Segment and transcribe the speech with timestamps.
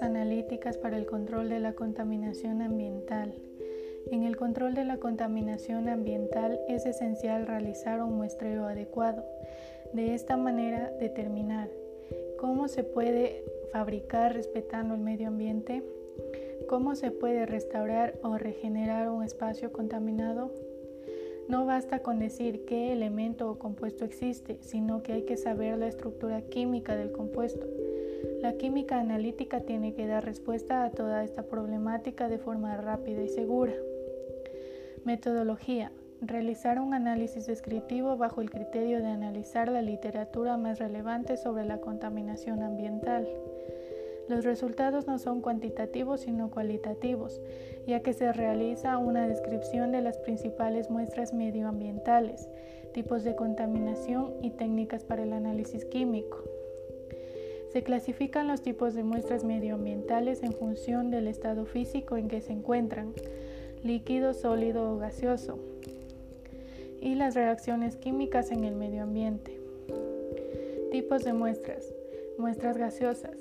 [0.00, 3.34] Analíticas para el control de la contaminación ambiental.
[4.10, 9.22] En el control de la contaminación ambiental es esencial realizar un muestreo adecuado.
[9.92, 11.68] De esta manera determinar
[12.38, 15.82] cómo se puede fabricar respetando el medio ambiente,
[16.68, 20.50] cómo se puede restaurar o regenerar un espacio contaminado.
[21.48, 25.88] No basta con decir qué elemento o compuesto existe, sino que hay que saber la
[25.88, 27.66] estructura química del compuesto.
[28.42, 33.28] La química analítica tiene que dar respuesta a toda esta problemática de forma rápida y
[33.28, 33.72] segura.
[35.04, 35.92] Metodología.
[36.20, 41.78] Realizar un análisis descriptivo bajo el criterio de analizar la literatura más relevante sobre la
[41.78, 43.28] contaminación ambiental.
[44.26, 47.40] Los resultados no son cuantitativos sino cualitativos,
[47.86, 52.48] ya que se realiza una descripción de las principales muestras medioambientales,
[52.92, 56.42] tipos de contaminación y técnicas para el análisis químico.
[57.72, 62.52] Se clasifican los tipos de muestras medioambientales en función del estado físico en que se
[62.52, 63.14] encuentran,
[63.82, 65.58] líquido, sólido o gaseoso,
[67.00, 69.58] y las reacciones químicas en el medio ambiente.
[70.90, 71.94] Tipos de muestras.
[72.36, 73.38] Muestras gaseosas.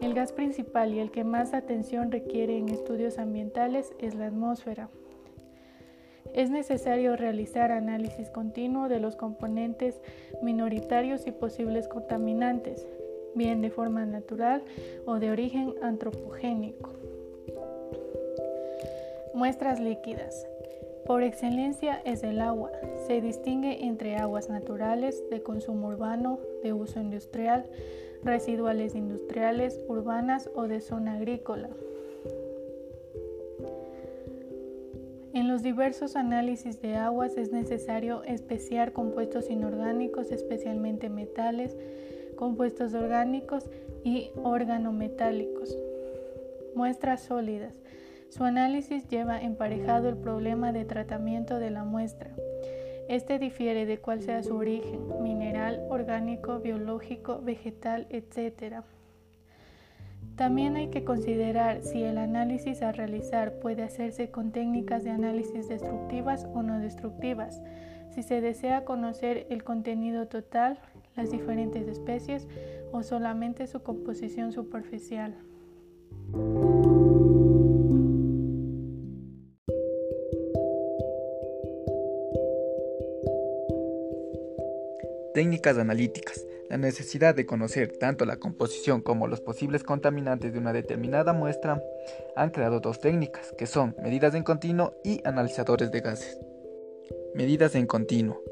[0.00, 4.90] El gas principal y el que más atención requiere en estudios ambientales es la atmósfera.
[6.34, 10.00] Es necesario realizar análisis continuo de los componentes
[10.40, 12.86] minoritarios y posibles contaminantes,
[13.34, 14.62] bien de forma natural
[15.06, 16.90] o de origen antropogénico.
[19.34, 20.46] Muestras líquidas.
[21.06, 22.70] Por excelencia es el agua.
[23.06, 27.64] Se distingue entre aguas naturales, de consumo urbano, de uso industrial,
[28.22, 31.70] residuales industriales, urbanas o de zona agrícola.
[35.34, 41.74] En los diversos análisis de aguas es necesario especiar compuestos inorgánicos, especialmente metales,
[42.42, 43.70] compuestos orgánicos
[44.02, 45.78] y organometálicos.
[46.74, 47.78] Muestras sólidas.
[48.30, 52.32] Su análisis lleva emparejado el problema de tratamiento de la muestra.
[53.08, 58.82] Este difiere de cuál sea su origen, mineral, orgánico, biológico, vegetal, etc.
[60.34, 65.68] También hay que considerar si el análisis a realizar puede hacerse con técnicas de análisis
[65.68, 67.62] destructivas o no destructivas,
[68.10, 70.80] si se desea conocer el contenido total,
[71.16, 72.46] las diferentes especies
[72.92, 75.36] o solamente su composición superficial.
[85.34, 86.46] Técnicas analíticas.
[86.68, 91.82] La necesidad de conocer tanto la composición como los posibles contaminantes de una determinada muestra
[92.36, 96.38] han creado dos técnicas, que son medidas en continuo y analizadores de gases.
[97.34, 98.42] Medidas en continuo.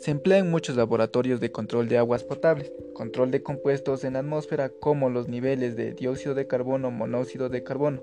[0.00, 4.20] Se emplea en muchos laboratorios de control de aguas potables, control de compuestos en la
[4.20, 8.02] atmósfera como los niveles de dióxido de carbono, monóxido de carbono,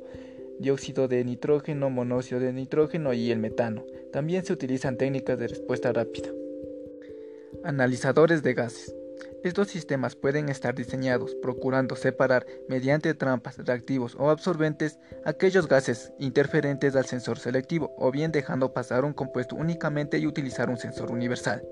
[0.59, 3.84] dióxido de nitrógeno, monóxido de nitrógeno y el metano.
[4.13, 6.30] También se utilizan técnicas de respuesta rápida.
[7.63, 8.96] Analizadores de gases.
[9.44, 16.96] Estos sistemas pueden estar diseñados procurando separar mediante trampas, reactivos o absorbentes aquellos gases interferentes
[16.96, 21.64] al sensor selectivo o bien dejando pasar un compuesto únicamente y utilizar un sensor universal.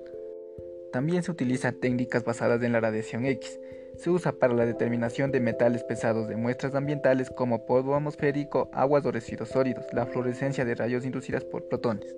[0.96, 3.60] También se utilizan técnicas basadas en la radiación X.
[3.98, 9.06] Se usa para la determinación de metales pesados de muestras ambientales como polvo atmosférico, aguas
[9.06, 12.16] o residuos sólidos, la fluorescencia de rayos inducidas por protones.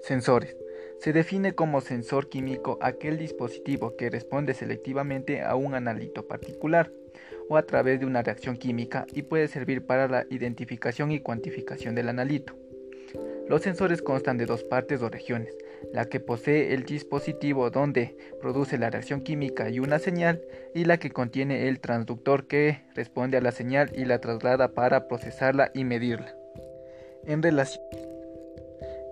[0.00, 0.56] Sensores.
[1.00, 6.92] Se define como sensor químico aquel dispositivo que responde selectivamente a un analito particular
[7.48, 11.96] o a través de una reacción química y puede servir para la identificación y cuantificación
[11.96, 12.54] del analito.
[13.48, 15.52] Los sensores constan de dos partes o regiones,
[15.92, 20.40] la que posee el dispositivo donde produce la reacción química y una señal,
[20.74, 25.08] y la que contiene el transductor que responde a la señal y la traslada para
[25.08, 26.34] procesarla y medirla.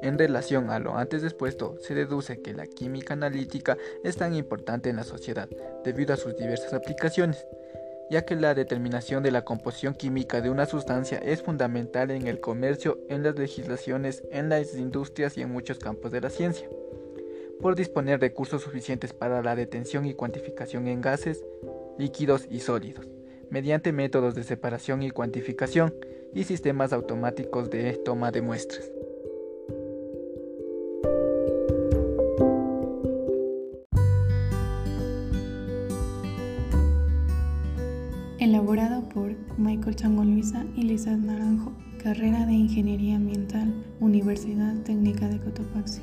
[0.03, 4.91] En relación a lo antes expuesto, se deduce que la química analítica es tan importante
[4.91, 5.49] en la sociedad
[5.85, 7.47] debido a sus diversas aplicaciones,
[8.11, 12.41] ya que la determinación de la composición química de una sustancia es fundamental en el
[12.41, 16.69] comercio, en las legislaciones, en las industrias y en muchos campos de la ciencia.
[17.61, 21.45] Por disponer recursos suficientes para la detención y cuantificación en gases,
[21.99, 23.07] líquidos y sólidos,
[23.51, 25.95] mediante métodos de separación y cuantificación
[26.35, 28.96] y sistemas automáticos de toma de muestras.
[38.39, 41.73] Elaborado por Michael Chango Luisa y Lisa Naranjo,
[42.03, 46.03] carrera de Ingeniería Ambiental, Universidad Técnica de Cotopaxi.